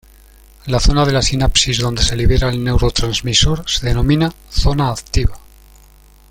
[0.65, 5.37] La zona de la sinapsis donde se libera el neurotransmisor se denomina "zona activa".